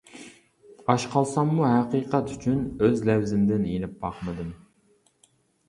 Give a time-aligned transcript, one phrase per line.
[0.93, 4.51] ئاچ قالساممۇ ھەقىقەت ئۈچۈن، ئۆز لەۋزىمدىن يېنىپ باقمىدىم.